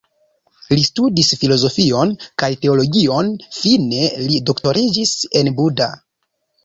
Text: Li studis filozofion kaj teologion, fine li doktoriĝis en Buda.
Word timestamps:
Li 0.69 0.85
studis 0.85 1.27
filozofion 1.41 2.13
kaj 2.43 2.49
teologion, 2.63 3.29
fine 3.59 4.09
li 4.25 4.41
doktoriĝis 4.51 5.13
en 5.43 5.53
Buda. 5.61 5.91